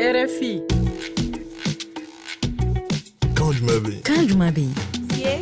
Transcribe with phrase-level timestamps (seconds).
[0.00, 0.62] RFI.
[3.36, 4.00] Quand je m'habille.
[4.02, 4.72] Quand je m'habille.
[5.18, 5.40] Yeah.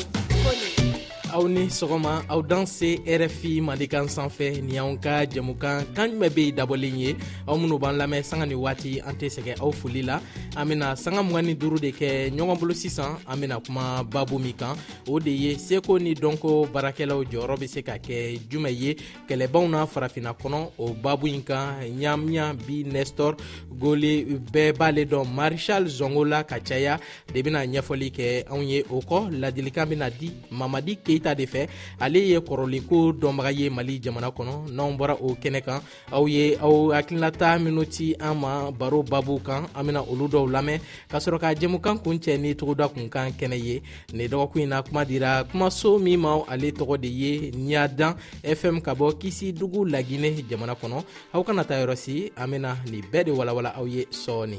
[1.32, 6.30] aw ni sɔgɔma aw dan se rfi malikan sanfɛ ni y'anw ka jɛmukan kan jumɛn
[6.34, 7.14] be dabɔlen ye
[7.46, 10.20] aw minw b'an lamɛn sanga ni waati an tɛ sɛgɛ aw foli la
[10.56, 14.38] an bena sanga mga ni duru de kɛ ɲɔgɔn bolo sisan an bena kuma babu
[14.38, 14.74] min kan
[15.06, 18.96] o de ye seko ni dɔnko baarakɛlaw jɔyɔrɔ be se ka kɛ jumɛn ye
[19.28, 23.36] kɛlɛbaw na farafina kɔnɔ o babu ɲi kan ɲamiya bi nestor
[23.78, 26.98] gole bɛɛ b'ale dɔn marishal zongo la ka caya
[27.34, 31.44] de bena ɲɛfɔli kɛ anw ye o kɔ ladilikan bena di mamadi ke keyita de
[31.46, 31.66] fɛ
[32.00, 35.80] ale ye kɔrɔlenko dɔnbaga ye mali jamana kɔnɔ n'anw bɔra o kɛnɛ kan
[36.12, 40.46] aw ye aw hakilinata minnu ti an ma baro babu kan an bena olu dɔw
[40.50, 44.62] lamɛn k'a sɔrɔ ka jɛmukan kun cɛ ni togoda kun kan kɛnɛ ye ni dɔgɔkun
[44.62, 48.14] ɲi na kuma dira kumaso min ma ale tɔgɔ de ye ɲadan
[48.44, 51.04] fm ka bɔ kisi dugu laginɛ jamana kɔnɔ
[51.34, 54.58] aw kana ta yɔrɔsi an bena nin bɛɛ de walawala aw ye sɔɔni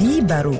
[0.00, 0.56] bi baro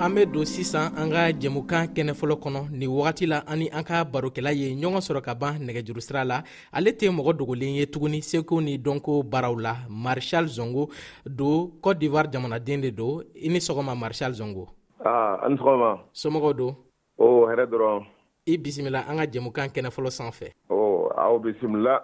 [0.00, 3.82] an be don sisan an ka jɛmukan kɛnɛ fɔlɔ kɔnɔ nin wagati la ani an
[3.84, 7.86] ka barokɛla ye ɲɔgɔn sɔrɔ ka ban nɛgɛjuru sira la ale tɛ mɔgɔ dogolen ye
[7.86, 10.90] tuguni seko ni dɔnko baaraw la marshal zongo
[11.24, 14.68] don cote d'ivoire jamanaden de don i ni sɔgɔma marshal zongo
[15.04, 16.76] ah, an sɔgɔma somɔgɔw don
[17.18, 18.04] o oh, hɛrɛ dɔrɔn
[18.46, 22.00] i bisimila an ka jɛmukan kɛnɛ fɔlɔ san fɛ o oh, aw bisimila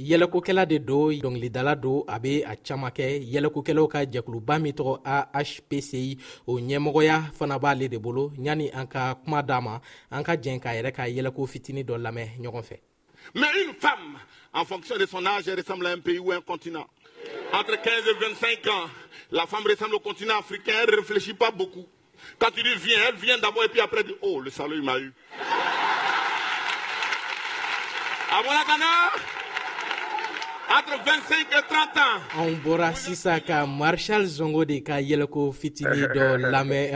[0.00, 5.02] yɛlɛkokɛla de do dɔngilidala don a be a caaman kɛ yɛlɛkokɛlaw ka jɛkuluba min tɔgɔ
[5.04, 9.78] ahpci o ɲɛmɔgɔya fana b'ale de bolo ɲani an ka kuma d'a ma
[10.10, 12.78] an ka jɛn k'a yɛrɛ ka yɛlɛko fitini dɔ lamɛn ɲɔgɔn fɛ
[13.34, 14.18] Mais une femme,
[14.54, 16.86] en fonction de son âge, ressemble à un pays ou un continent.
[17.52, 18.88] Entre 15 et 25 ans,
[19.30, 21.86] la femme ressemble au continent africain, elle ne réfléchit pas beaucoup.
[22.38, 24.82] Quand tu dis viens, elle vient d'abord et puis après, dit, oh, le salaud, il
[24.82, 25.12] m'a eu.
[28.30, 29.30] À mon
[30.72, 32.20] entre 25 et 30 ans.
[32.40, 36.94] anw bɔra sisan ka marshal zongo de ka yɛlɛko fitini dɔ lamɛn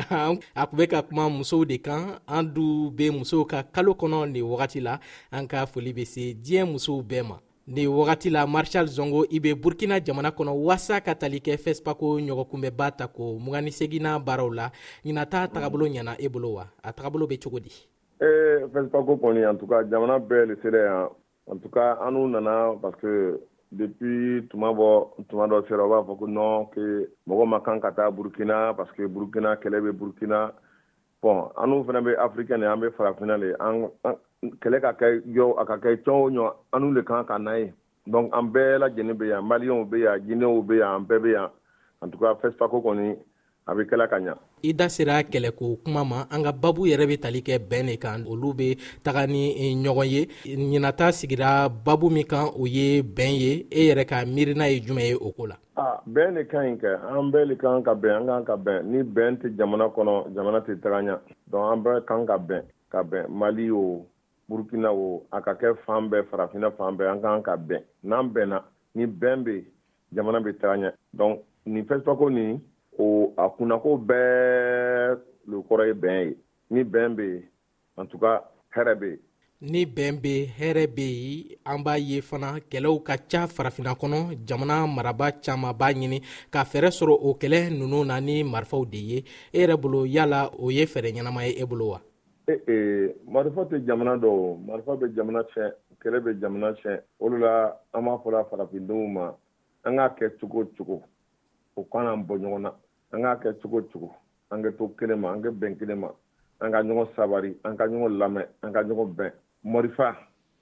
[0.54, 4.28] a tun bɛ ka kuma musow de kan an du be musow ka kalo kɔnɔ
[4.30, 4.98] nin wagati la
[5.32, 9.40] an ka foli be se diɲɛ musow bɛɛ ma nin wagati la marshal zongo i
[9.40, 14.50] be burkina jamana kɔnɔ waasa ka tali kɛ fɛspako ɲɔgɔnkunbɛba ta ko mugani segina baaraw
[14.54, 14.70] la
[15.04, 17.72] ɲinata tagabolo ɲana e bolo wa a tagabolo be cogo di
[18.22, 21.08] eh, fɛspako kɔni an tuka jamana bɛɛ le sele yan
[21.50, 23.34] an tuka an n'u nana parce que
[23.74, 29.56] depuis tout le monde dɔ sera le b'a fɔ non que mɔgɔ parce que Burkina,
[29.56, 29.92] kɛlɛ Burkina.
[29.98, 30.52] Burkina
[31.22, 33.90] bon en n'u bɛ afirika Finale an bɛ farafina de an
[34.60, 37.42] kɛlɛ ka a ka kɛ cɔn o ɲɔ kan
[38.06, 41.50] donc an bɛɛ lajɛlen bɛ yan maliyɛnw bɛ yan jinɛw
[42.02, 43.16] en tout cas fɛsipako kɔni
[43.66, 47.06] a be kɛla ka ɲa i da sera kɛlɛko kuma ma an ka babu yɛrɛ
[47.08, 51.68] be tali kɛ bɛn ne kan olu be taga ni e, ɲɔgɔn ye ɲinata sigira
[51.68, 55.32] babu min kan o ye bɛn ye e yɛrɛ ka miirina ye juman ye o
[55.32, 55.56] ko la
[56.06, 58.82] bɛn de ka ɲi kɛ an bɛɛ le kan ka bɛn an kan ka bɛn
[58.84, 61.18] ni bɛn tɛ jamana kɔnɔ jamana tɛ taga ɲa
[61.50, 64.04] donc an bɛɛ kan ka bɛn ka bɛn mali o
[64.50, 68.28] burukina o a ka kɛ fan bɛɛ farafina fan bɛɛ an kan ka bɛn n'an
[68.30, 68.62] bɛnna
[68.94, 69.64] ni bɛn be
[70.14, 72.60] jamana be taga ɲɛ donc nin fɛsibako nin
[72.98, 75.16] o a kunnako bɛɛ
[75.46, 76.36] lo kɔrɔ ye bɛn ye
[76.70, 77.42] ni bɛn bɛ yen
[77.98, 78.40] en tout cas
[78.74, 79.20] hɛrɛ bɛ yen
[79.72, 84.38] ni bɛn be hɛrɛ be yen an b'a ye fana kɛlɛw ka ca farafina kɔnɔ
[84.46, 88.98] jamana maraba caaman b'a ɲini ka fɛɛrɛ sɔrɔ o kɛlɛ nunu na ni marifaw de
[88.98, 92.00] ye e yɛrɛ bolo yala o ye fɛɛrɛ ɲɛnama ye e bolo wa
[92.46, 97.00] ee eh, eh, marifa tɛ jamana dɔ marifa bɛ jamana tiɲɛ kɛlɛ bɛ jamana tiɲɛ
[97.20, 99.32] o de la an b'a fɔla farafindenw ma
[99.84, 101.02] an k'a kɛ cogo cogo
[101.76, 102.70] o kana bɔ ɲɔgɔn na
[103.14, 104.10] an k'a kɛ cogo cogo
[104.50, 106.08] an ka to kelen ma an ka bɛn kelen ma
[106.62, 109.30] an ka ɲɔgɔn sabari an ka ɲɔgɔn lamɛn an ka ɲɔgɔn bɛn
[109.72, 110.08] mɔrifa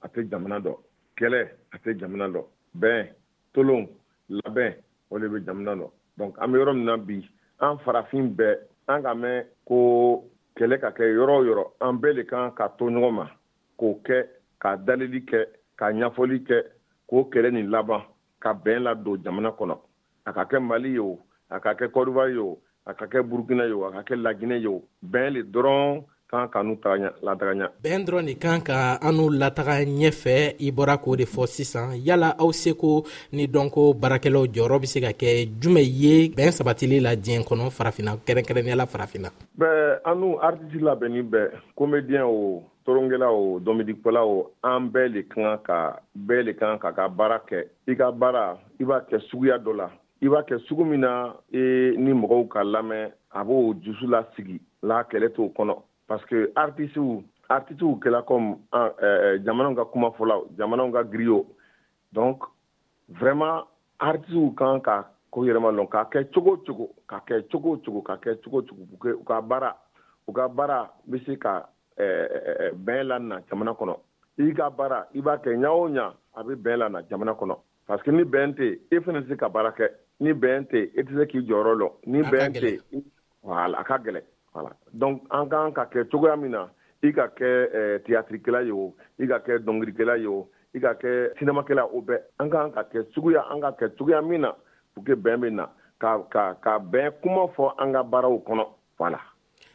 [0.03, 0.71] a tɛ jamana dɔ
[1.17, 1.41] kɛlɛ
[1.73, 2.41] a tɛ jamana dɔ
[2.81, 3.01] bɛn
[3.53, 3.85] tolon
[4.29, 4.71] labɛn
[5.11, 5.87] o le bɛ jamana dɔ
[6.17, 7.17] donc an bɛ yɔrɔ min na bi
[7.59, 8.55] an farafin bɛɛ
[8.87, 9.77] an ka mɛn ko
[10.57, 13.25] kɛlɛ ka kɛ yɔrɔ o yɔrɔ an bɛɛ de kan ka to ɲɔgɔn ma
[13.79, 14.17] k'o kɛ
[14.59, 15.39] ka dalili kɛ
[15.75, 16.57] ka ɲɛfɔli kɛ
[17.09, 18.01] k'o kɛlɛ nin laban
[18.39, 19.75] ka bɛn ladon jamana kɔnɔ
[20.25, 21.17] a ka kɛ mali ye o
[21.55, 22.57] a ka kɛ kɔdiwari ye o
[22.89, 26.03] a ka kɛ burukina ye o a ka kɛ laginɛ ye o bɛn le dɔrɔn
[26.33, 26.73] kan ka n'u
[27.21, 31.25] lataga ɲa bɛn dɔrɔn nin kan ka an n'u lataga ɲɛfɛ i bɔra k'o de
[31.25, 36.29] fɔ sisan yala aw seko ni dɔnko baarakɛlaw jɔyɔrɔ be se ka kɛ jumɛn ye
[36.33, 42.25] bɛn sabatili la diɲɛ kɔnɔ farafina kɛrɛnkɛrɛnniyala farafina bɛ an n'u artisi labɛnnin bɛɛ komediyɛn
[42.25, 47.07] o toronkɛla o dɔnkilidikɛla o an bɛɛ le kan ka bɛɛ le kan ka ka
[47.07, 49.89] baara kɛ i ka baara i b'a kɛ suguya dɔ la
[50.23, 54.57] i b'a kɛ sugu min na e ni mɔgɔw ka lamɛn a b'o dusu lasigi
[54.81, 55.75] la kɛlɛ t'o kɔnɔ
[56.07, 61.45] parce que artisiw artisiw kɛla comme an eh, jamanaw ka kuma fɔlaw jamanaw ka griyo
[62.13, 62.39] donc
[63.09, 63.67] vraiment
[63.99, 68.15] artisiw kan ka ko yɛrɛma lɔn k'a kɛ cogo cogo k'a kɛ cogo cogo k'a
[68.23, 69.75] kɛ cogo cogo u ka baara
[70.27, 71.67] u ka baara be se ka
[71.97, 73.97] eh, eh, bɛn lana jamana kɔnɔ
[74.39, 77.57] i ka baara i b'a kɛ ɲa o ɲa a be bɛn lana jamana kɔnɔ
[77.87, 81.01] parce que ni bɛn tɛ e fɛnɛ se ka baara kɛ ni bɛn tɛ i
[81.03, 82.79] tɛ se k'i jɔyɔrɔ lɔ ni bɛn tɛ
[83.41, 84.23] wala a ka gɛlɛn
[84.53, 86.67] wala donc an kan ka kɛ cogoya min na
[87.03, 91.33] i ka kɛ tiyatirikɛla ye o i ka kɛ dɔnkirikɛla ye o i ka kɛ
[91.39, 94.53] sinamakɛla o bɛɛ an kan ka kɛ suguya an ka kɛ cogoya min na
[94.95, 95.65] pour que bɛn bɛ na
[95.99, 98.65] ka ka ka bɛn kuma fɔ an ka baaraw kɔnɔ
[98.99, 99.19] wala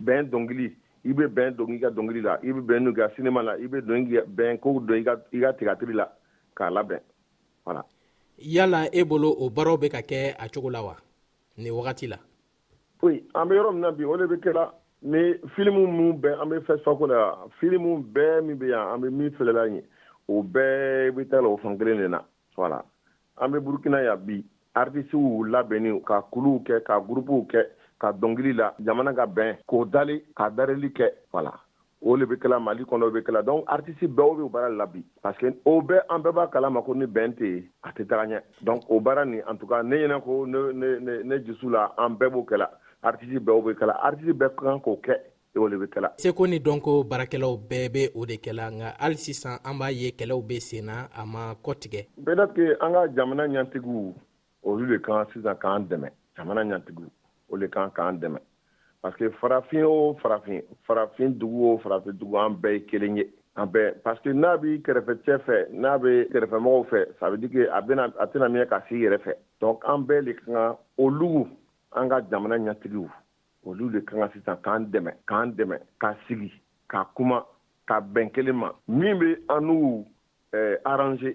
[0.02, 0.72] bɛn dɔnkili
[1.04, 3.42] i bɛ bɛn dɔn i ka dɔnkili la i bɛ bɛn don i ka sinima
[3.44, 3.80] la i bɛ
[4.24, 5.04] bɛn kow dɔn i
[5.40, 6.06] ka tigatiri la
[6.56, 7.00] k'a labɛn
[7.64, 7.84] wala
[8.38, 10.96] yala e bolo o baaraw bɛ ka kɛ a cogo la wa
[11.56, 12.16] nin wagati la
[13.02, 14.70] oui an bɛ yɔrɔ min na bi o de bɛ kɛra
[15.02, 19.00] ni filimu minnu bɛ an bɛ fɛsifako la yan filimu bɛɛ min bɛ yan an
[19.00, 19.82] bɛ min filɛla ye
[20.28, 22.20] o bɛɛ bɛ taa la o fan kelen de na
[22.56, 22.82] voilà
[23.40, 24.44] an bɛ burukina yan bi
[24.74, 27.62] artisiw labɛnni ka kuluw kɛ ka gurupuw kɛ
[27.98, 31.52] ka dɔnkili la jamana ka bɛn k'o dali ka dareli kɛ voilà
[32.02, 34.48] o le bɛ kɛla mali kɔnɔ o bɛ kɛla donc artiste bɛɛ o bɛ o
[34.48, 37.44] baara la bi parce que o bɛɛ an bɛɛ b'a kalama ko ni bɛn tɛ
[37.46, 40.44] yen a tɛ taga ɲɛ donc o baara nin en tout cas ne ɲɛna ko
[40.46, 42.66] ne ne ne ne jusu la an bɛɛ b'o kɛla
[43.02, 45.14] artiste bɛɛ o bɛ kɛla artiste bɛɛ kan k'o kɛ
[45.58, 46.10] o le bɛ kɛla.
[46.18, 50.12] seko ni dɔnko baarakɛlaw bɛɛ bɛ o de kɛla nka hali sisan an b'a ye
[50.14, 52.06] kɛlɛw bɛ sen na a ma kɔtigɛ.
[52.24, 54.14] peut-être que an ka jamana ɲɛtigiw
[54.62, 57.10] olu de kan sisan k'an dɛmɛ jamana ɲɛtigiw
[57.50, 58.38] o de kan k'an dɛmɛ.
[59.02, 63.24] parce que farafin o farafin farafin dugu o farafin dugu an bɛɛ ye kelen ye
[63.56, 67.50] an bɛɛ parce que n'a b'i kɛrɛfɛcɛ fɛ n'a bɛ kɛrɛfɛmɔgɔw fɛ ça veut dire
[67.50, 70.44] que a bɛna a tɛna minɛ k'a s'i yɛrɛ fɛ donc an bɛɛ de ka
[70.46, 71.46] kan olu
[71.92, 73.08] an ka jamana ɲɛtigiw
[73.66, 76.52] olu de kan ka sisan k'an dɛmɛ k'an dɛmɛ ka sigi
[76.88, 77.44] ka kuma
[77.86, 80.04] ka bɛn kelen ma min bɛ an n'u
[80.52, 81.34] eh, arranger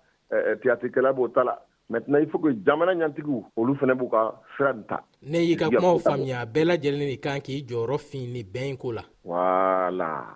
[0.61, 1.55] tigati kɛlɛ b'o ta la
[1.89, 4.21] maintenant il faut que jamana ɲantigiw olu fɛnɛ b'u ka
[4.55, 8.27] sira n ta ne y'i ka kumaw faamuya bɛɛ lajɛlen de kan k'i jɔyɔrɔ fin
[8.31, 10.35] ni bɛn ko la wala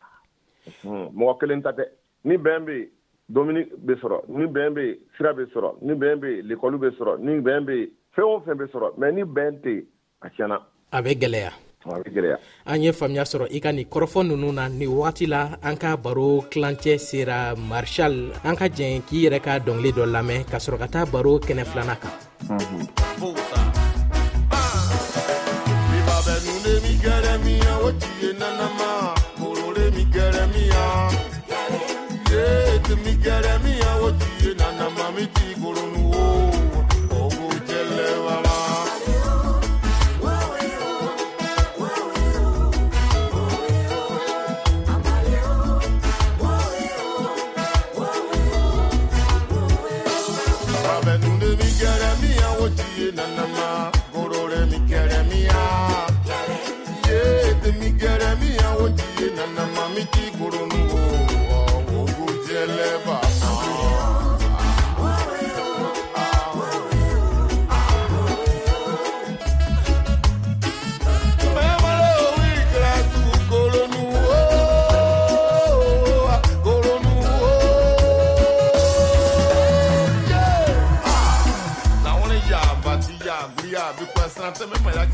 [0.85, 1.85] mɔgɔ kelen ta tɛ
[2.25, 2.89] ni bɛn be yen
[3.31, 6.89] domuni be sɔrɔ ni bɛn be sira be sɔrɔ ni bɛn be yen lekɔli be
[6.97, 7.75] sɔrɔ ni bɛn be
[8.13, 9.81] fɛn o fɛn be sɔrɔ mɛ ni bɛn te
[10.21, 10.57] a tiɲɛna
[10.91, 11.53] a be gwɛlɛya
[12.65, 15.95] an ye faamuya sɔrɔ i ka nin kɔrɔfɔ nunu na ni wagati la an ka
[15.97, 20.77] baro kilancɛ sera marshal an ka jɛn k'i yɛrɛ ka dɔngili dɔ lamɛn ka sɔrɔ
[20.79, 22.11] ka taa baro kɛnɛ filana kan
[22.49, 23.83] mhm.
[52.97, 54.04] you, Nanama.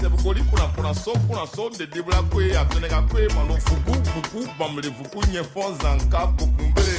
[0.01, 5.63] sebukoli kunakuna so kuna so ndedibula kue apeneka kue malo vuku vuku bamle vuku ɲɛfɔ
[5.81, 6.95] zanka kukunbele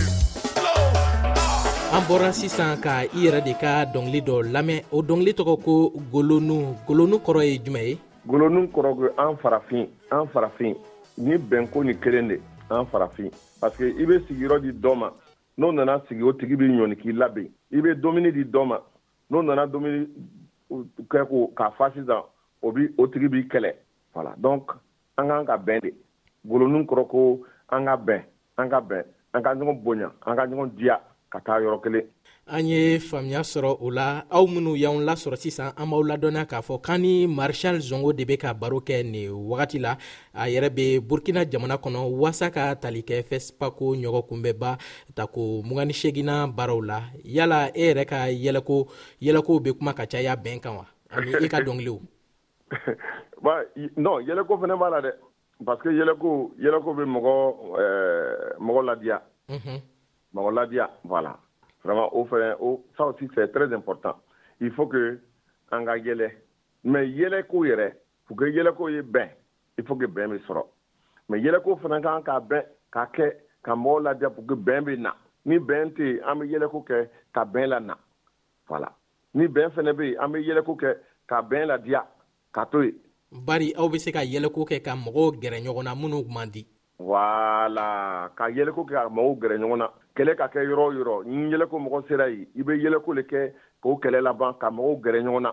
[1.95, 5.93] an bɔra sisan ka i yɛrɛ de ka dɔngili dɔ lamɛn o dɔngili tɔgɔ ko
[6.13, 10.77] golonu golonu kɔrɔ ye jumɛn ye golonu kɔrɔ ko an farafin an farafin
[11.19, 12.37] ni bɛnko ni kelen de
[12.71, 13.31] an farafin
[13.61, 15.11] parseke i be sigiyɔrɔ di dɔ ma
[15.59, 18.79] n'o nana sigi o tigi b'i ɲɔni k'i labɛn i be domuni di dɔ ma
[19.31, 20.07] n'o nana domuni
[21.11, 22.23] kɛ ko k'a fa sisan
[22.62, 23.73] o bi o tigi b'i kɛlɛ
[24.14, 24.71] voilà donc
[25.19, 25.90] an k'an ka bɛn de
[26.47, 28.23] golonin kɔrɔ ko an ka bɛn
[28.59, 29.04] an ka bɛn
[29.35, 30.97] an ka ɲɔgɔn bonya an ka ɲɔgɔn diya
[31.33, 32.07] ka taa yɔrɔ kelen
[32.47, 36.62] an ye faamuya sɔrɔ o la aw minw y'anw lasɔrɔ sisan an b'aw ladɔnniya k'a
[36.62, 39.97] fɔ kan ni marshal zongo de be ka baro kɛ nin wagati la
[40.33, 44.76] a yɛrɛ be burkina jamana kɔnɔ waasa ka tali kɛ fɛsipako ɲɔgɔnkunbɛba
[45.16, 48.87] tako mugani segina baaraw la yala e yɛrɛ ka yɛlɛko
[49.21, 51.99] yɛlɛkow be kuma ka caya bɛn kan wa ani i e ka dɔngiliw
[53.45, 53.61] bah
[53.97, 55.12] non yɛlɛko fana b'a la dɛ
[55.64, 57.35] parce que yɛlɛko yɛlɛko bɛ mɔgɔ
[57.79, 59.81] ɛɛ mɔgɔ ladiya unhun
[60.35, 61.37] mɔgɔ ladiya voilà
[61.85, 64.17] vraiment o fɛnɛ o ça aussi c'est très important
[64.61, 65.19] il faut que
[65.71, 66.31] an ka yɛlɛ
[66.85, 67.93] mais yɛlɛko yɛrɛ
[68.26, 69.29] pour que yɛlɛko ye bɛn
[69.79, 70.64] il faut que bɛn bɛ sɔrɔ
[71.29, 74.97] mais yɛlɛko fana kan ka bɛn ka kɛ ka mɔgɔw ladiya pour que bɛn bɛ
[74.99, 75.12] na
[75.45, 77.95] ni bɛn tɛ yen an bɛ yɛlɛko kɛ ka bɛn la na
[78.69, 78.93] voilà
[79.35, 80.95] ni bɛn fana bɛ yen an bɛ yɛlɛko kɛ
[81.29, 82.05] ka bɛn ladiya
[82.53, 82.95] ka to yen
[83.33, 86.63] bari aw be se ka yɛlɛko kɛ ka mɔgɔw gɛrɛ ɲɔgɔn na minnu man di
[87.01, 87.89] wala
[88.37, 91.39] ka yɛlɛko kɛ ka mɔgɔw gɛrɛ ɲɔgɔn na kɛlɛ ka kɛ yɔrɔ o yɔrɔ ni
[91.53, 93.41] yɛlɛko mɔgɔ sera yen i be yɛlɛko le kɛ
[93.83, 95.53] k'o kɛlɛ laban ka mɔgɔw gɛrɛ ɲɔgɔn na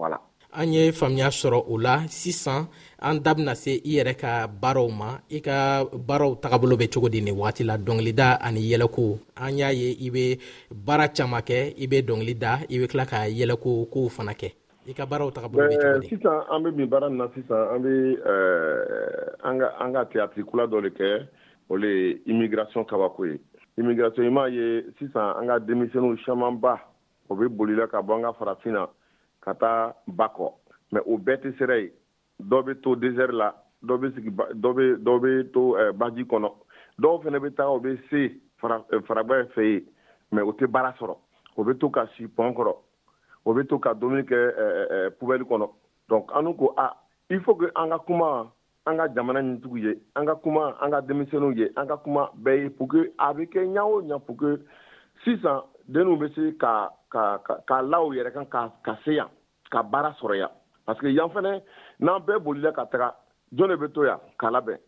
[0.00, 0.18] wala
[0.52, 2.64] an ye faamuya sɔrɔ o la sisan
[2.98, 7.08] an da bena se i yɛrɛ ka baaraw ma i ka baaraw tagabolo bɛ cogo
[7.10, 10.40] di ni wagati la dɔngilida ani yɛlɛko an y'a ye i be
[10.72, 14.52] baara caaman kɛ i be dɔngili da i be kila ka yɛlɛko kow fana kɛ
[14.88, 17.78] i ka baaraw taga bolo euh, sisan an bɛ min baara nin na sisan an
[17.84, 17.92] bɛ
[18.32, 21.08] euh, an ka an ka théâtre kula dɔ de kɛ
[21.68, 23.36] o le ye immigration kabako ye
[23.76, 26.74] immigration i m'a ye sisan an ka denmisɛnninw camanba
[27.28, 28.86] o bɛ bolila ka bɔ an ka farafin na
[29.44, 30.48] ka taa ba kɔ
[30.92, 31.90] mɛ o bɛɛ tɛ sira ye
[32.42, 33.52] dɔ bɛ to désert la
[33.84, 34.30] dɔ bɛ sigi
[34.62, 36.50] dɔ bɛ dɔ bɛ to euh, baji kɔnɔ
[37.02, 38.40] dɔw fana bɛ taga o bɛ se
[39.06, 39.84] faraba fɛ yen
[40.32, 41.16] mɛ o tɛ baara sɔrɔ
[41.56, 42.74] o bɛ to ka si pɔn kɔrɔ
[43.44, 44.38] o bɛ to ka dumuni kɛ
[45.18, 45.66] pubɛli kɔnɔ
[46.08, 46.90] donc an ko a
[47.30, 48.50] il faut que an ka kuma
[48.86, 52.30] an ka jamana ɲintigiw ye an ka kuma an ka denmisɛnninw ye an ka kuma
[52.42, 54.60] bɛɛ ye pour que a bɛ kɛ ɲa o ɲa pour que
[55.24, 59.12] sisan denninw bɛ se ka ka ka ka la u yɛrɛ kan ka ka se
[59.14, 59.28] yan
[59.70, 60.50] ka baara sɔrɔ yan
[60.84, 61.62] parce que yan fɛnɛ
[62.00, 63.14] n'an bɛɛ bolila ka taga
[63.54, 64.78] jɔn de bɛ to yan k'a labɛn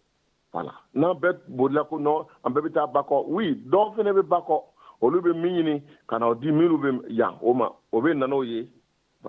[0.52, 4.22] voilà n'an bɛɛ bolila ko non an bɛɛ bɛ taa bakɔ oui dɔw fɛnɛ bɛ
[4.28, 4.56] bakɔ
[5.00, 8.14] olu bɛ min ɲini ka na o di minnu bɛ yan o ma o bɛ
[8.16, 8.66] na n'o ye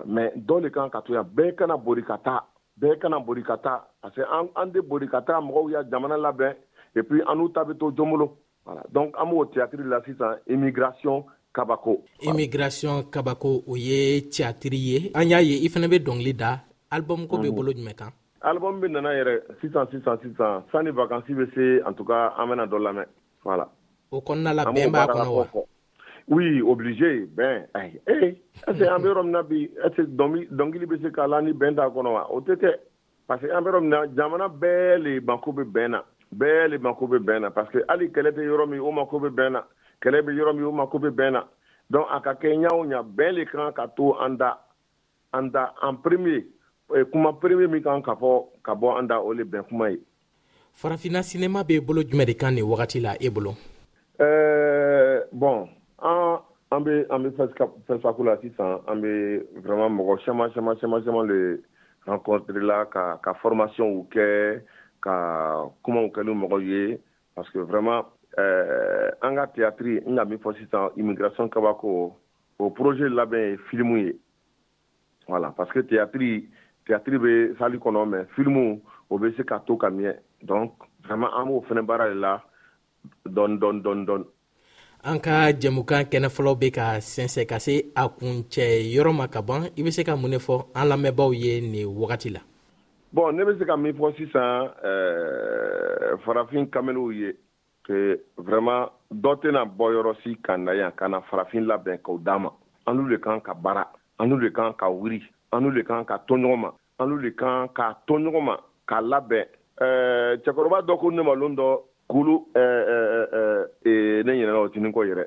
[0.06, 2.40] mɛ dɔ le kan ka to yan bɛɛ kana bori ka taa
[2.80, 5.82] bɛɛ kana bori ka taa parce que an an tɛ bori ka taa mɔgɔw ya
[5.90, 6.54] jamana labɛn
[6.96, 10.00] et puis an n'u ta bɛ to jɔn bolo voilà donc an b'o théâtre la
[10.04, 12.00] sisan immigration kabako.
[12.22, 16.58] immigration kabako o ye théâtre ye an y'a ye i fana bɛ dɔnkili da
[16.90, 18.12] album ko bɛ bolo jumɛn kan.
[18.40, 22.48] album bɛ nana yɛrɛ sisan sisan sisan sanni vacances bɛ se en tout cas an
[22.48, 23.06] bɛna dɔ lamɛn
[23.44, 23.68] voilà.
[24.10, 25.63] o kɔnɔna la bɛn b'a kɔnɔ wa.
[26.28, 28.28] oui obligé bɛn ayi ee
[28.68, 30.06] ɛseke an bɛ yɔrɔ min na bi ɛseke
[30.56, 32.70] dɔnkili bɛ se k'a la ni bɛn t'a kɔnɔ wa o tɛ tɛ
[33.28, 36.02] parce que an bɛ yɔrɔ min na jamana bɛɛ le mako bɛ bɛn na
[36.36, 39.18] bɛɛ le mako bɛ bɛn na parce que hali kɛlɛ tɛ yɔrɔ min o mako
[39.20, 39.62] bɛ bɛn na
[40.02, 41.44] kɛlɛ bɛ yɔrɔ min o mako bɛ bɛn na
[41.90, 44.56] donc a ka kɛ ɲa o ɲa bɛn le kan ka to an da
[45.32, 46.42] an da en premier
[46.96, 49.90] eh, kuma premier min kan ka fɔ ka bɔ an da o le bɛn kuma
[49.90, 49.98] ye.
[50.74, 53.52] farafina sinema bɛ bolo jumɛn de kan nin wagati la e bolo.
[54.18, 55.68] ɛɛ euh, bɔn.
[56.02, 56.42] an ah,
[56.76, 57.28] an bɛ an bɛ
[57.86, 61.62] fɛnsako la sisan an bɛ vraiment mɔgɔ caman caman caman caman le
[62.06, 64.60] rencontre la ka ka formation kɛ
[65.00, 66.98] ka kumaw kɛ ni mɔgɔw ye
[67.34, 68.02] parce que vraiment
[68.36, 72.12] ɛɛ eh, an ka théâtre n ka min fɔ sisan immigration kabako
[72.58, 74.18] o projet labɛn ye filimu ye
[75.28, 76.42] voilà parce que théâtre
[76.86, 80.72] théâtre bɛ sali kɔnɔ mais filimu o bɛ se ka to ka miɛ donc
[81.04, 82.42] vraiment an b'o fɛnɛ baara de la
[83.28, 84.24] dɔɔni dɔɔni dɔɔni dɔɔni
[85.10, 89.42] an ka jɛmukan kɛnɛ fɔlɔ be ka sɛnsɛ ka se a kuncɛ yɔrɔ ma ka
[89.42, 92.40] ban i be se ka mun ne fɔ an lamɛnbaw ye nin wagati la
[93.14, 94.72] bɔn ne be se ka min fɔ sisan
[96.24, 97.32] farafin kamelew ye
[97.84, 102.38] ke vraiment dɔ tena bɔ yɔrɔsi ka na yan ka na farafin labɛn k'o d'an
[102.40, 102.50] ma
[102.86, 103.84] an n'u le kan ka baara
[104.18, 105.20] an n'u le kan ka wuri
[105.52, 108.56] an n'u le kan ka to ɲɔgɔn ma an le kan k'a to ɲɔgɔn ma
[108.88, 109.44] k'a labɛn
[110.44, 115.24] cɛkɔrɔba dɔ ko nemalon dɔ kulu eh, eh, eh, ne ɲinɛna o tinin ko yɛrɛ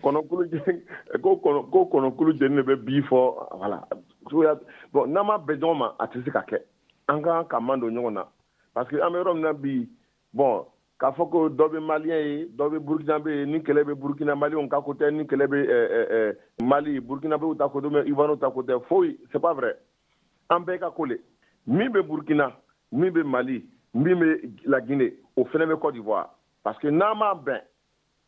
[0.00, 3.20] ko kɔnɔkulu jeni ne bɛ bi fɔ
[3.58, 4.56] wala
[4.92, 6.58] bon n'an ma bɛn ɲɔgɔn ma a tɛ se ka kɛ
[7.08, 8.24] an kan ka man don ɲɔgɔn na
[8.74, 9.88] parce que an bɛ yɔrɔ min na bi
[10.36, 10.64] bɔn
[11.00, 13.94] k'a fɔ ko dɔ bɛ maliyɛn ye dɔ bɛ burukina bɛ yen ni kɛlɛ bɛ
[13.98, 18.38] burukina maliyɛnw ta ko tɛ ni kɛlɛ bɛ mali burukinabew ta ko tɛ mɛ ivanw
[18.40, 19.72] ta ko tɛ foyi c'est pas vrai
[20.50, 21.16] an bɛɛ ka ko le
[21.66, 22.52] min bɛ burukina
[22.92, 24.14] min bɛ mali min
[24.64, 26.30] bɛ Guinée, o fana bɛ Côte d'ivoire
[26.62, 27.60] parce que nama m'a bɛn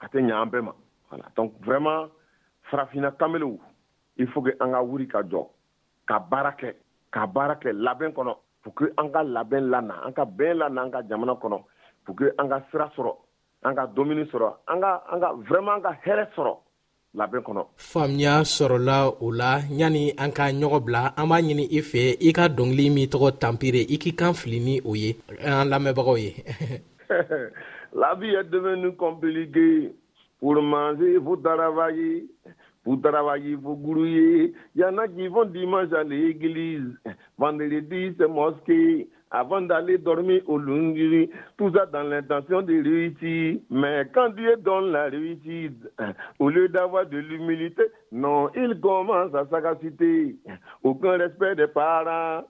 [0.00, 0.74] a tɛ ma
[1.36, 2.08] donc vraiment
[2.70, 3.58] farafina kamelew
[4.16, 5.46] il faut que an ka wuri ka jɔ
[6.06, 6.52] ka baara
[7.10, 11.02] ka baara kɛ labɛn pour que an ka lana an ka bɛn lana an ka
[11.08, 11.60] jamana kɔnɔ
[12.04, 13.16] pour que an ka sira sɔrɔ
[13.64, 16.30] an ka domuni sɔrɔ an vraiment an ka hɛrɛ
[17.18, 21.80] Labɛn kɔnɔ faamuya sɔrɔla o la ɲani an ka ɲɔgɔn bila an b'a ɲini i
[21.90, 25.10] fɛ i ka dɔnkili min tɔgɔ tanpere i k'i kan fili ni o ye
[25.44, 26.28] an lamɛnbagaw ye
[27.10, 29.92] est devenue compliqué
[30.40, 32.24] pour manger faut travailler
[32.84, 34.52] Vous travaillez, vous grouiller.
[34.74, 36.82] Il y en a qui vont dimanche à l'église.
[37.38, 43.60] Vendredi, c'est mosquée avant d'aller dormir au Lungiri, tout ça dans l'intention de réussir.
[43.70, 45.88] Mais quand Dieu donne la réussite,
[46.38, 50.36] au lieu d'avoir de l'humilité, non, il commence à s'agaciter.
[50.82, 52.44] Aucun respect des parents,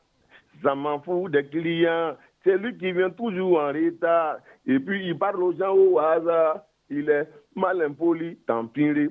[0.62, 2.17] ça m'en fout des clients.
[2.43, 4.39] C'est lui qui vient toujours en retard.
[4.67, 6.62] Et puis il parle aux gens au hasard.
[6.91, 9.09] Il est mal impoli, tempéré,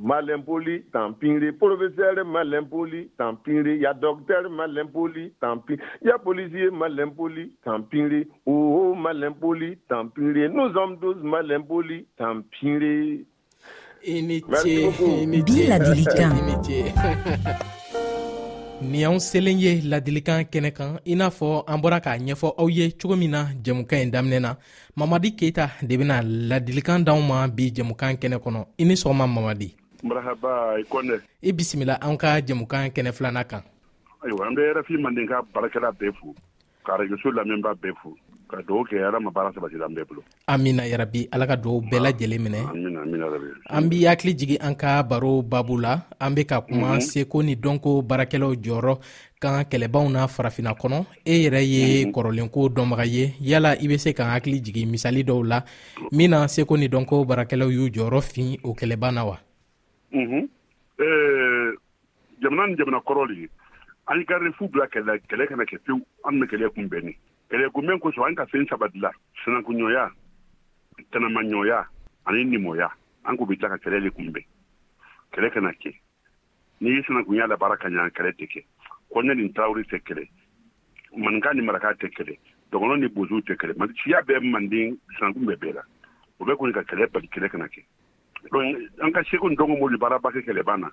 [0.00, 3.26] malempoli tampire professeur malempoli Ya
[3.80, 10.98] ya a docteur malempoli Tampi ya policier malempoli tampire oh, oh malempoli tant nous sommes
[11.00, 13.26] tous malempoli tampire pis.
[14.04, 14.90] Initié,
[15.22, 16.84] initié, initié.
[18.82, 22.68] nin y'anw selen ye ladilikan kɛnɛ kan i n'a fɔ an bɔra k'a ɲɛfɔ aw
[23.26, 24.56] na
[24.96, 28.84] mamadi keita de la ladilikan d'anw bi jɛmukan kɛnɛ kɔnɔ i
[29.14, 33.62] mamadi marahaba i kɔnɛ i bisimila an ka jɛmukan kɛnɛ filana kan
[34.22, 36.34] ayiwa an bɛ yɛrɛfin manden ka baarakɛla bɛɛ fo
[36.84, 38.10] ka arajoso lamɛnba bɛɛ fo
[38.50, 41.80] ka dɔw kɛ ala ma baara sabatila an bɛɛ bolo amina yarabi ala ka dɔw
[41.88, 42.58] bɛɛ lajɛlen minɛ
[43.70, 47.00] an b'i hakili jigi an ka baro babu la an be ka kuma mm -hmm.
[47.06, 48.98] seko ni dɔnko baarakɛlaw jɔyɔrɔ
[49.40, 52.12] kan kɛlɛbaw na farafina kɔnɔ e yɛrɛ ye mm -hmm.
[52.12, 55.62] kɔrɔlenko dɔnbaga ye yala i be se k'an hakili jigi misali dɔw la
[56.10, 59.38] min na seko ni dɔnko baarakɛlaw y'u jɔyɔrɔ fin o kɛlɛba na wa
[60.12, 60.46] Mhm.
[60.98, 61.72] Eh,
[62.40, 63.48] jamana ni jamana kɔrɔ le ye
[64.08, 67.14] an ye ka refu bila kɛlɛ kɛlɛ kana kɛ pewu an bɛ kɛlɛ kunbɛnni
[67.48, 69.10] kɛlɛ kunbɛn kosɔn an ka fɛn saba dila
[69.42, 70.10] sanakunɲɔya
[71.12, 71.86] tanamaɲɔya
[72.26, 72.92] ani nimɔya
[73.24, 74.44] an k'u bɛ tila ka kɛlɛ le kunbɛn
[75.32, 75.94] kɛlɛ kana kɛ
[76.80, 78.64] n'i ye sinankunya labaara ka ɲa kɛlɛ tɛ kɛ
[79.08, 80.28] kɔnɛ ni tarawele tɛ kɛlɛ
[81.16, 82.36] maninka ni maraka tɛ kɛlɛ
[82.70, 83.72] dɔgɔnɔ ni bozow tɛ kɛlɛ
[84.04, 85.82] siya bɛɛ manden sinankun bɛɛ bɛɛ la
[86.38, 87.80] o bɛ kɔni ka kɛlɛ bali kɛlɛ kana kɛ
[88.50, 90.88] donc an ka seko ndɔngɔ m'olu baaraba kɛ kɛlɛban na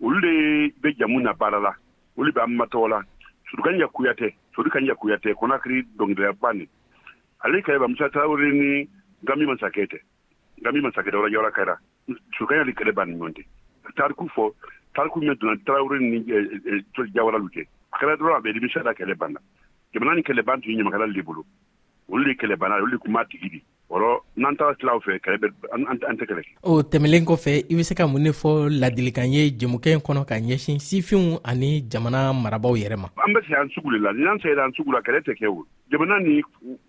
[0.00, 0.32] olu de
[0.80, 1.72] bɛ jamu na baara la
[2.16, 3.00] olu bɛ an matɔgɔ la
[3.50, 6.68] surukan ya kuyate surukan ya kuyate konakiri dɔnkilidaba ni
[7.44, 8.88] ale ka ba ni
[9.24, 9.98] gami masakɛ tɛ
[10.62, 11.76] gami masakɛ tɛ wala kɛra
[12.38, 13.44] surukan ya ni ni ɲɔgɔn tɛ
[13.96, 14.54] tariku fɔ
[14.94, 18.82] tariku min donna tarawele eh, eh, ni jawaralu cɛ a kɛra dɔrɔn a bɛ nimisa
[18.84, 19.40] da kɛlɛ banna
[19.92, 21.44] jamana ni kɛlɛban tun ye ɲamakala le bolo
[22.10, 23.62] olu de kɛlɛbanna olu de kun b'a tigi di
[23.94, 24.10] Wɔrɔ
[24.42, 27.94] n'an taara tilaw fɛ kɛlɛ bɛ an tɛ kɛlɛ o tɛmɛlen kɔfɛ i bɛ se
[27.94, 32.74] ka mun de fɔ ladilikan ye jɛmukɛ in kɔnɔ ka ɲɛsin sifinw ani jamana marabaaw
[32.74, 35.22] yɛrɛ ma an bɛ se an sugu le la n'an sera an sugu la kɛlɛ
[35.22, 36.42] tɛ kɛ o jamana ni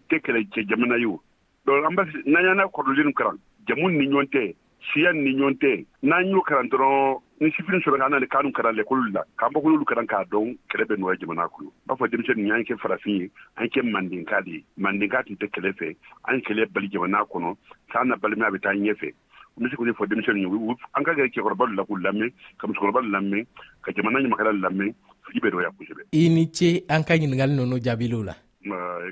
[0.10, 1.22] tɛ kɛlɛ cɛ jamana ye o
[1.68, 3.38] donc an bɛ n'an y'an kɔrɔlen kalan
[3.68, 4.56] jamu ni ɲɔgɔn tɛ
[4.89, 8.71] siya ni ɲɔgɔn tɛ n'an y'o kalan dɔrɔn ni sifini sɛbɛ ka nani kanu kɛra
[8.71, 12.08] lɛkolu la k'an bɔ kololu karan k'a dɔn kɛlɛ bɛ nɔgɔya jamana kɔnɔ b'a fɔ
[12.08, 15.95] denmisɛnnin y'an kɛ farafin ye an kɛ mandenka de ye mandenka tun tɛ kɛlɛ fɛ
[16.32, 17.56] an kɛlɛ bali jamana kɔnɔ
[17.91, 21.04] k'an na balimaya bɛ taa ɲɛfɛ n bɛ se k'o de fɔ denmisɛnninw ye an
[21.04, 23.43] ka kɛ cɛkɔrɔba la k'u lamɛn ka musokɔrɔba lamɛn
[23.84, 24.95] ka jamana ɲamakala lamɛn
[25.28, 28.34] fili bɛ dɔgɔya kosɛbɛ i ni ce an ka ɲininkali ninnu jaabilenw la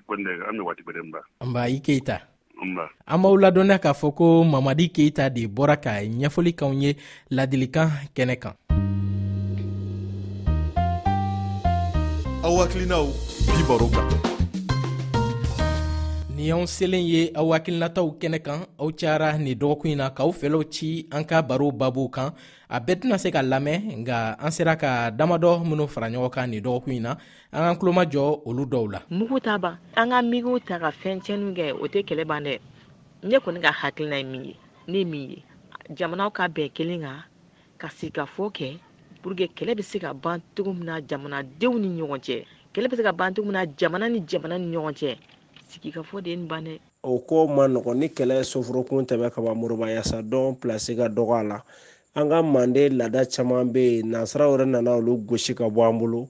[0.08, 2.22] kɔni an bɛ waati bɛrɛ nba nba i keyita
[3.06, 6.96] an b'aw ladɔnniya k'a fɔ ko mamadi keita de bɔra ka ɲɛfɔli kaw ye
[7.36, 8.56] ladilikan kɛnɛ kan
[12.48, 13.06] aw hakilinaw
[13.56, 14.33] bi baro kan
[16.44, 20.28] Ni y'anw selen ye aw hakilinataw kɛnɛ kan aw cayara nin dɔgɔkun in na k'aw
[20.40, 22.30] fɛlaw ci an ka baro babuw kan
[22.68, 26.50] a bɛɛ tɛna se ka lamɛn nga an sera ka damadɔ minw fara ɲɔgɔn kan
[26.52, 27.12] nin dɔgɔkun in na
[27.52, 31.24] an k'an kulomajɔ olu dɔw la mugu ta ban an ka migiw ta ka fɛn
[31.24, 32.60] tiɲɛniw kɛ o tɛ kɛlɛ ban dɛ
[33.30, 34.56] ne kɔni ka hakilina ye min ye
[34.92, 35.44] ne min ye
[35.98, 37.24] jamanaw ka bɛn kelen kan
[37.78, 38.78] ka sigikafɔ kɛ
[39.22, 43.04] pour kɛlɛ be se ka ban cogo min jamanadenw ni ɲɔgɔn cɛ kɛlɛ be se
[43.04, 45.16] ka ban cogo min jamana ni jamana ni ɲɔgɔn cɛ
[45.74, 46.68] sigi de ye nin ban
[47.04, 51.08] o ko ma nɔgɔ ni kɛlɛ ye soforokun tɛmɛ ka ban morobayasa dɔn pilasi ka
[51.10, 51.62] dɔgɔ a la
[52.16, 56.00] an ka manden laada caman bɛ yen nasaraw yɛrɛ nana olu gosi ka bɔ an
[56.00, 56.30] bolo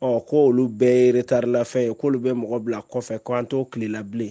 [0.00, 4.02] ko olu bɛɛ ye retarilafɛn ye k'olu bɛ mɔgɔ bila kɔfɛ ko an t'o tilela
[4.08, 4.30] bilen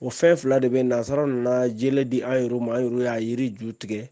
[0.00, 3.20] o fɛn fila de bɛ nasaraw nana jele di an yɛrɛ ma an yɛrɛ y'a
[3.36, 4.08] yiri ju tigɛ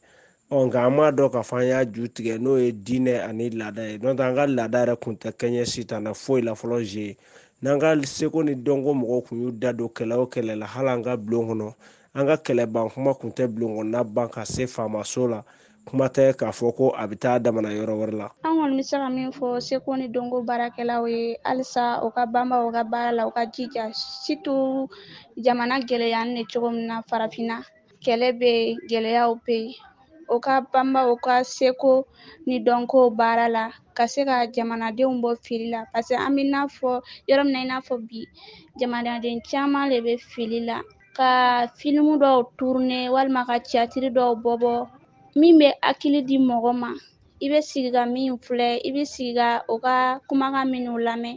[0.50, 3.88] nka an m'a dɔn k'a fɔ an y'a ju tigɛ n'o ye diinɛ ani laada
[3.90, 7.16] ye n'o an ka laada yɛrɛ tun tɛ kɛɲɛ sitanɛ foyi la fɔlɔ ze
[7.62, 10.88] n'an ka seko ni dɔnko mɔgɔw kun y'u da don kɛlɛ o kɛlɛ la hali
[10.90, 11.75] an ka bulon kɔnɔ
[12.14, 15.42] an ka kɛlɛban kuma kun tɛ bulon kɔnɔna ban ka se faamaso la
[15.87, 18.83] kuma tɛ k'a fɔ ko a bɛ taa damana yɔrɔ wɛrɛ la an kɔni bɛ
[18.88, 22.83] se ka min fɔ seko ni dɔnko baarakɛlaw ye halisa u ka banba u ka
[22.83, 24.88] baara la u ka jija situ
[25.38, 27.62] jamana gɛlɛya ni cogo min na farafinna
[28.03, 29.75] kɛlɛ bɛ yen gɛlɛyaw bɛ yen
[30.32, 31.92] o ka banba o ka seko
[32.46, 33.64] ni dɔnko baara la
[33.96, 36.90] ka se ka jamanadenw bɔ fili la paseke an bɛ n'a fɔ
[37.28, 38.20] yɔrɔ min na i n'a fɔ bi
[38.78, 40.76] jamanaden caman de bɛ fili la
[41.16, 41.28] ka
[41.78, 44.72] filimu dɔw turune walima ka catiri dɔw bɔbɔ
[45.40, 46.90] min bɛ hakili di mɔgɔ ma
[47.44, 49.94] i bɛ sigi ka min filɛ i bɛ sigi ka o ka
[50.28, 51.36] kumakan minnu lamɛn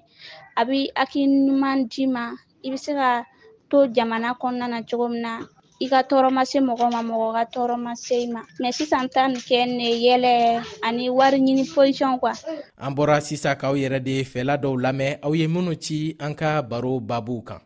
[0.59, 2.23] a bɛ hakili ɲuman d'i ma
[2.65, 3.25] i bɛ se ka
[3.69, 5.43] to jamana kɔnɔna na cogo min na
[5.79, 8.71] i ka tɔɔrɔ ma se mɔgɔ ma mɔgɔ ka tɔɔrɔ ma se i ma mɛ
[8.71, 12.33] sisan ta ni kɛ ne yɛlɛ ani wari ɲini posiyɔn kuwa
[12.77, 16.61] an bɔra sisa k'aw yɛrɛ de fɛla dɔw lamɛn aw ye minnu ci an ka
[16.61, 17.59] baro babuw kan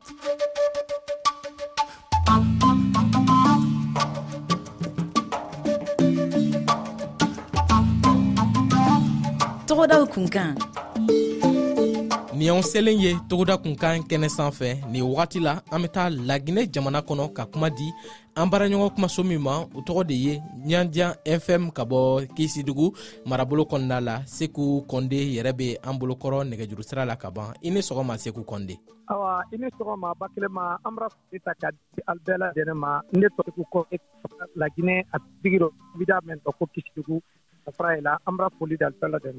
[9.68, 10.58] tɔgɔdaw kunkan
[12.40, 16.62] nin y'anw selen ye togoda kunkan kɛnɛ sanfɛ nin wagati la an bɛ taa laginɛ
[16.74, 17.84] jamana kɔnɔ ka kuma di
[18.38, 20.34] an baaraɲɔgɔn kumaso min ma o tɔgɔ de ye
[20.70, 22.00] ɲandiyan fm ka bɔ
[22.36, 22.96] kisidugu
[23.30, 27.70] marabolo kɔnɔna la seku kɔnde yɛrɛ be an bolokɔrɔ nɛgɛjuru sira la ka ban i
[27.72, 28.78] ni sɔgɔma seku kɔnde
[29.10, 31.10] awa i ni sɔgɔma bakelen ma an bara
[31.46, 33.86] ta ka di al bɛɛ lajɛnɛ ma ne tɔgɔ ko
[34.56, 37.20] laginɛ a tigi dɔ bida mɛn tɔ ko kisidugu
[37.70, 39.38] safara ye la an b'a foli da bɛɛ lajɛlen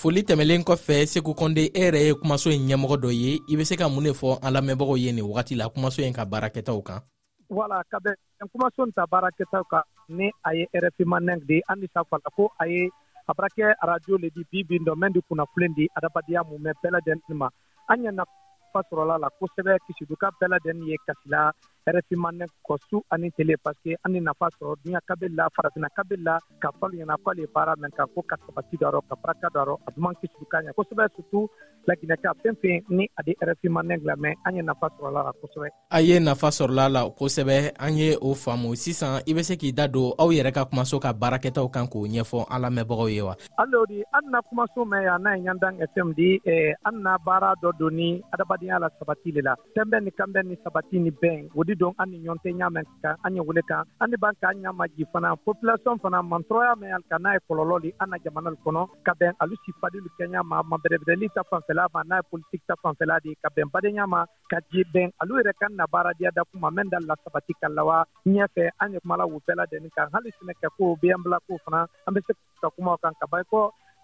[0.00, 3.64] foli tɛmɛlen kɔfɛ segu kɔnde e yɛrɛ ye kumaso in ɲɛmɔgɔ dɔ ye i bɛ
[3.64, 6.82] se ka mun de fɔ an lamɛnbagaw ye nin wagati la kumaso in ka baarakɛtaw
[6.84, 7.00] kan
[7.48, 8.14] wala ka bɛn
[8.52, 12.50] kumaso in ta baarakɛtaw kan ni a ye rfima nɛg di an disa fala ko
[12.60, 12.90] a ye
[13.28, 16.74] a bara kɛ le di bibi bin dɔ mɛn di kunnafilen di adamadiya mun mɛn
[16.80, 17.48] bɛɛ lajɛlen ma
[17.88, 21.52] an ɲɛ nafa sɔrɔla la kosɛbɛ kisiduka bɛɛ lajɛlen ye kasila
[21.86, 26.68] hɛrɛfinmanɛ kɔsu ani tele parseke ani nafa sɔrɔ duniɲa kabe la farafina kabe la ka
[26.80, 29.90] falu ɲɛna k'ale ye baara mɛn ka ko ka sabati darɔ ka baraka darɔ a
[29.90, 31.46] duman kisidu ka ɲɛ kosɛbɛ surtu
[31.88, 36.00] laginɛka fɛn fɛn ni a de hɛrɛfinmanɛ lamɛn an ye nafa sɔrɔla la kosɛbɛ a
[36.00, 39.86] ye nafa sɔrɔla la kosɛbɛ an ye o faamu sisan i be se k'i da
[39.88, 43.84] don aw yɛrɛ ka kumaso ka baarakɛtaw kan k'o ɲɛfɔ an lamɛnbagaw ye wa alo
[43.90, 46.40] an na kumaso mɛn ya n'a ye ɲandan fm di
[46.86, 50.54] an na baara dɔ don ni adamadenya la sabati le la fɛn ni kanbɛn ni
[50.62, 53.62] sabati ni bɛn o di don an ni ɲɔn tɛ ɲaaman kan an ye wele
[53.70, 57.32] kan an de b'an k'an ɲama ji fana population fana mantɔrɔya mɛn ali ka n'a
[57.34, 60.60] ye kɔlɔlɔ de an na jamana le kɔnɔ ka bɛn alu si fadili kɛɲa ma
[60.70, 64.58] mabɛrɛbɛrɛli ta fanfɛla ma n'a ye politiki ta fanfɛla de ka bɛn badenya ma ka
[64.70, 68.68] ji bɛn alu yɛrɛ ka na baaradiya da kuma mɛn da lasabati ka lawa ɲɛfɛ
[68.80, 72.68] an ye kuma la u kan hali sɛnɛkɛ ko biyanbila ko fana an se ka
[72.76, 73.44] kuma kan ka ban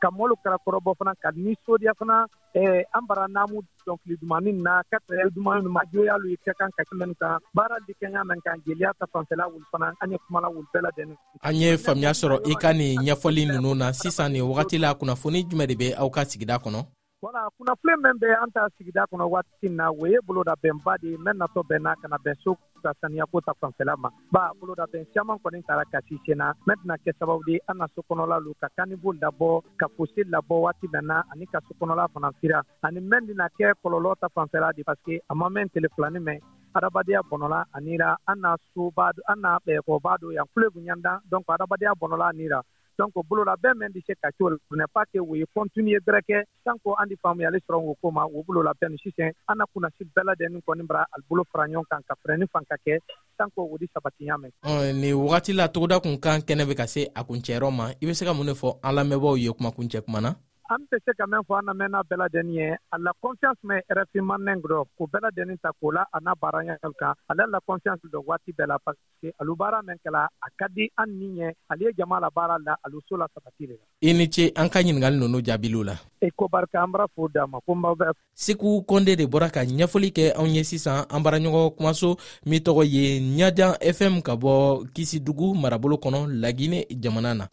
[0.00, 2.16] ka mɔlu karakɔrɔbɔ fana ka ni sodiya fana
[2.54, 6.70] eh, an bara namu dɔnkili dumani na ka tɛrɛl dumani ma joyalu ye ka kan
[6.76, 10.18] ka kɛmɛni kan baara di ka mɛn kan jeliya ta fanfɛla wul fana an ye
[10.26, 14.32] kumala wul bɛɛ ladɛni an ye faamiya sɔrɔ i ka nin ɲɛfɔli nunu na sisan
[14.32, 16.82] nin wagati la kunnafoni jumɛn de be aw ka sigida kɔnɔ
[17.22, 21.08] wala kunnafili min bɛ an ta sigida kɔnɔ waati na o ye boloda bɛnba de
[21.10, 24.86] ye mɛn natɔ bɛn n'a kana bɛn so ka saniyako ta fanfɛla ma ba boloda
[24.92, 28.02] bɛn caaman kɔni tara kasi sen na mɛn tɛna kɛ sababu de an na so
[28.08, 32.08] kɔnɔla lo ka kanibo labɔ ka fosi labɔ waati bɛn na ani ka so kɔnɔla
[32.14, 36.20] fana fira ani mɛn tɛna kɛ kɔlɔlɔ ta fanfɛla de parsike a ma mɛn telefilani
[36.22, 36.38] mɛn
[36.74, 41.18] adamadenya bɔnɔla ani ra an na soba an na kɔba do yan kule kun ɲanda
[41.30, 42.62] dɔnk adamadenya bɔnɔla ani ra
[42.98, 45.90] donc bolo la bɛn bɛ se ka ci o la pas que o ye kɔntini
[45.92, 48.72] ye dɛrɛ kɛ tant que an ti faamuyali sɔrɔ o ko ma o bolo la
[48.74, 52.02] bɛn nin sisan an na kunnasi bɛɛ lajɛlen kɔni bara a bolo fara ɲɔgɔn kan
[52.08, 52.98] ka fɛrɛ ni fan ka kɛ
[53.38, 54.50] tant que o di sabatiya mɛn.
[54.98, 58.14] nin wagati la togoda kun kan kɛnɛ bɛ ka se a kuncɛyɔrɔ ma i bɛ
[58.14, 60.34] se ka mun de fɔ an lamɛnbaaw ye kumakuncɛ kuma na.
[60.68, 63.58] an tɛ se ka mɛn fɔ an na namɛnna bɛɛ lajɛnin ye a la confiance
[63.64, 67.12] mɛ rfi mannɛn dɔ k'u bɛɛ lajɛnin ta k'o la a n'a baara ɲagal kan
[67.28, 70.88] ale la confiance dɔ waati bɛɛ la parske alu baara mɛn kɛla a ka di
[70.98, 73.84] an ni ɲɛ ale ye jama la baara la alu so la sabati de la
[74.02, 77.06] i e ni ce an ka ɲiningali nunu jaabiliw la i ko barika an bara
[77.14, 81.06] fo da ma ko n baw kɔnde de bɔra ka ɲɛfɔli kɛ anw ye sisan
[81.08, 86.84] an baaraɲɔgɔn kumaso min tɔgɔ ye ɲajan fm ka bɔ kisi dugu marabolo kɔnɔ lagine
[86.92, 87.48] jamana na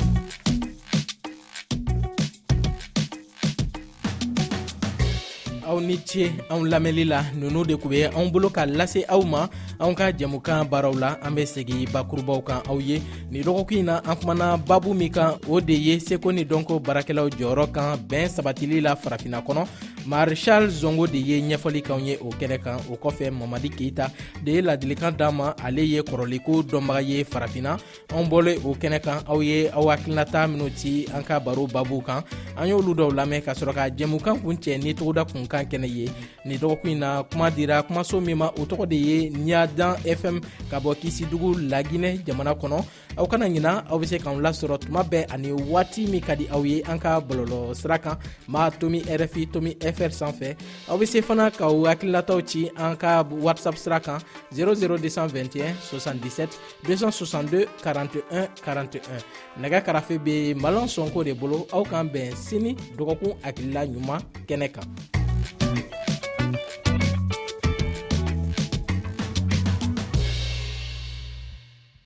[5.66, 9.22] aw ni ce anw lamɛnli la nunu de kun be anw bolo ka lase aw
[9.26, 9.48] ma
[9.80, 13.02] anw ka jɛmukan baaraw la an be segi bakurubaw kan aw ye
[13.32, 17.30] nin dɔgɔkun na an kumana babu min kan o de ye seko ni dɔnko baarakɛlaw
[17.30, 19.66] jɔyɔrɔ kan bɛn sabatili la farafina kɔnɔ
[20.06, 24.10] marshal zongo de ye ɲɛfɔli kanw ye o kɛnɛ kan o kɔfɛ mamadi keita
[24.44, 27.78] de ye ladilikan d'an ma ale ye kɔrɔliko dɔnbaga ye farafina
[28.14, 32.02] anw bɔle o kɛnɛ kan aw ye aw hakilinata minw ci an ka baro babu
[32.04, 32.22] kan
[32.56, 35.88] an y'olu dɔw lamɛn ka sɔrɔ ka jɛmukan kun cɛ ni togoda kun kan kɛnɛ
[35.88, 36.10] ye
[36.46, 40.40] nin dɔgɔkun in na kuma dira kumaso min ma o tɔgɔ de ye ɲadan fm
[40.70, 42.84] ka bɔ kisidugu laginɛ jamana kɔnɔ
[43.18, 46.48] aw kana ɲina aw be se k'an lasɔrɔ tuma bɛɛ ani waati min ka di
[46.50, 50.56] aw ye an ka bɔlɔlɔ sira kan ma tomi rfi tomi fr san fɛ
[50.90, 54.20] aw be se fana k'aw hakililataw ci an ka whatsapp sira kan
[54.52, 56.50] 00221 77
[56.84, 59.24] 262 41 41
[59.62, 64.70] nɛgɛ karafe be malɔn sɔnko de bolo aw k'an bɛn sini dɔgɔkun hakilila ɲuman kɛnɛ
[64.74, 65.25] kan